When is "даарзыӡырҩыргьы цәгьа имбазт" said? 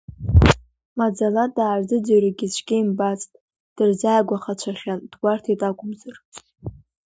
1.55-3.31